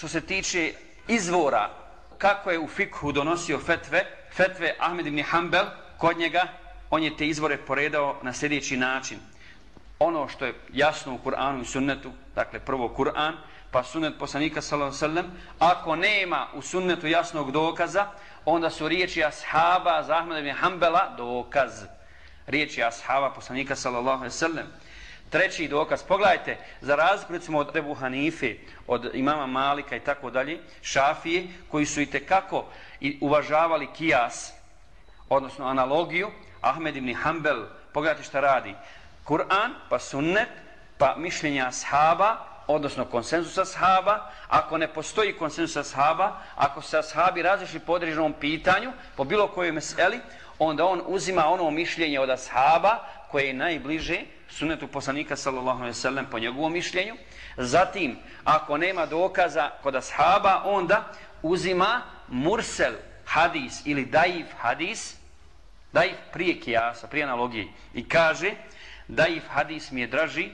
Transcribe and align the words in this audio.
što 0.00 0.08
se 0.08 0.20
tiče 0.20 0.72
izvora 1.08 1.70
kako 2.18 2.50
je 2.50 2.58
u 2.58 2.68
fikhu 2.68 3.12
donosio 3.12 3.58
fetve, 3.58 4.04
fetve 4.32 4.74
Ahmed 4.78 5.06
ibn 5.06 5.22
Hanbel, 5.22 5.64
kod 5.98 6.18
njega, 6.18 6.42
on 6.90 7.02
je 7.02 7.16
te 7.16 7.28
izvore 7.28 7.56
poredao 7.56 8.16
na 8.22 8.32
sljedeći 8.32 8.76
način. 8.76 9.18
Ono 9.98 10.28
što 10.28 10.46
je 10.46 10.54
jasno 10.72 11.14
u 11.14 11.18
Kur'anu 11.18 11.62
i 11.62 11.64
sunnetu, 11.64 12.12
dakle 12.34 12.60
prvo 12.60 12.94
Kur'an, 12.96 13.32
pa 13.70 13.82
sunnet 13.82 14.18
poslanika 14.18 14.62
sallallahu 14.62 14.96
sallam, 14.96 15.26
ako 15.58 15.96
nema 15.96 16.46
u 16.54 16.62
sunnetu 16.62 17.06
jasnog 17.06 17.52
dokaza, 17.52 18.06
onda 18.44 18.70
su 18.70 18.88
riječi 18.88 19.24
ashaba 19.24 20.02
za 20.02 20.16
Ahmed 20.16 20.38
ibn 20.38 20.56
Hanbela 20.56 21.14
dokaz. 21.16 21.84
Riječi 22.46 22.82
ashaba 22.82 23.30
poslanika 23.30 23.76
sallallahu 23.76 24.30
sallam. 24.30 24.66
Treći 25.30 25.68
dokaz, 25.68 26.02
pogledajte, 26.02 26.56
za 26.80 26.96
razliku 26.96 27.32
recimo 27.32 27.58
od 27.58 27.76
Ebu 27.76 27.94
Hanife, 27.94 28.54
od 28.86 29.10
imama 29.14 29.46
Malika 29.46 29.96
i 29.96 30.00
tako 30.00 30.30
dalje, 30.30 30.58
Šafije, 30.82 31.46
koji 31.70 31.86
su 31.86 32.00
i 32.00 32.06
tekako 32.06 32.64
uvažavali 33.20 33.88
kijas, 33.96 34.52
odnosno 35.28 35.66
analogiju, 35.66 36.30
Ahmed 36.60 36.96
ibn 36.96 37.14
Hanbel, 37.14 37.64
pogledajte 37.92 38.22
šta 38.22 38.40
radi. 38.40 38.74
Kur'an, 39.24 39.70
pa 39.88 39.98
sunnet, 39.98 40.48
pa 40.98 41.14
mišljenja 41.16 41.72
sahaba, 41.72 42.36
odnosno 42.66 43.04
konsenzusa 43.04 43.64
sahaba, 43.64 44.30
ako 44.48 44.78
ne 44.78 44.88
postoji 44.88 45.32
konsenzusa 45.32 45.84
sahaba, 45.84 46.36
ako 46.56 46.82
se 46.82 46.98
ashabi 46.98 47.42
različili 47.42 47.80
po 47.80 47.92
određenom 47.92 48.32
pitanju, 48.32 48.92
po 49.16 49.24
bilo 49.24 49.48
kojoj 49.48 49.72
meseli, 49.72 50.20
onda 50.58 50.84
on 50.84 51.02
uzima 51.06 51.46
ono 51.46 51.70
mišljenje 51.70 52.20
od 52.20 52.30
ashaba 52.30 52.98
koje 53.30 53.46
je 53.46 53.54
najbliže 53.54 54.20
sunetu 54.48 54.88
poslanika 54.88 55.36
sallallahu 55.36 55.78
alejhi 55.78 55.96
ve 55.96 56.02
sellem 56.02 56.26
po 56.30 56.38
njegovom 56.38 56.72
mišljenju. 56.72 57.14
Zatim, 57.56 58.16
ako 58.44 58.76
nema 58.76 59.06
dokaza 59.06 59.70
kod 59.82 59.96
ashaba, 59.96 60.62
onda 60.64 61.12
uzima 61.42 62.02
mursel 62.28 62.92
hadis 63.24 63.82
ili 63.84 64.04
daif 64.04 64.46
hadis, 64.58 65.16
daif 65.92 66.16
prije 66.32 66.60
kijasa, 66.60 67.06
prije 67.06 67.24
analogije, 67.24 67.68
i 67.94 68.08
kaže 68.08 68.52
daif 69.08 69.42
hadis 69.48 69.90
mi 69.90 70.00
je 70.00 70.06
draži 70.06 70.50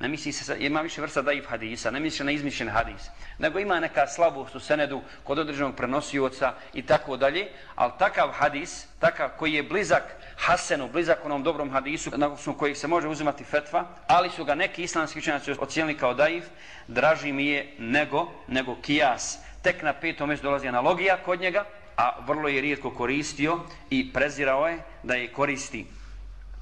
Ne 0.00 0.08
misli 0.08 0.32
se, 0.32 0.56
ima 0.58 0.80
više 0.80 1.00
vrsta 1.00 1.22
daif 1.22 1.46
hadisa, 1.48 1.90
ne 1.90 2.00
misli 2.00 2.16
se 2.16 2.24
na 2.24 2.32
izmišljen 2.32 2.68
hadis, 2.70 3.02
nego 3.38 3.58
ima 3.58 3.80
neka 3.80 4.06
slabost 4.06 4.54
u 4.54 4.60
senedu 4.60 5.00
kod 5.24 5.38
određenog 5.38 5.76
prenosioca 5.76 6.54
i 6.74 6.82
tako 6.82 7.16
dalje, 7.16 7.48
ali 7.74 7.92
takav 7.98 8.30
hadis, 8.32 8.86
takav 8.98 9.28
koji 9.38 9.52
je 9.52 9.62
blizak 9.62 10.02
Hasenu, 10.36 10.88
blizak 10.88 11.24
onom 11.24 11.42
dobrom 11.42 11.70
hadisu, 11.70 12.10
na 12.16 12.28
osnovu 12.32 12.58
kojih 12.58 12.78
se 12.78 12.88
može 12.88 13.08
uzimati 13.08 13.44
fetva, 13.44 13.84
ali 14.06 14.30
su 14.30 14.44
ga 14.44 14.54
neki 14.54 14.82
islamski 14.82 15.18
učenjaci 15.18 15.52
ocijenili 15.58 15.98
kao 15.98 16.14
daif, 16.14 16.44
draži 16.88 17.32
mi 17.32 17.46
je 17.46 17.74
nego, 17.78 18.32
nego 18.48 18.76
kijas. 18.82 19.38
Tek 19.62 19.82
na 19.82 19.92
petom 19.92 20.28
mjestu 20.28 20.44
dolazi 20.44 20.68
analogija 20.68 21.16
kod 21.24 21.40
njega, 21.40 21.64
a 21.96 22.24
vrlo 22.26 22.48
je 22.48 22.60
rijetko 22.60 22.90
koristio 22.90 23.60
i 23.90 24.12
prezirao 24.12 24.68
je 24.68 24.78
da 25.02 25.14
je 25.14 25.32
koristi. 25.32 25.86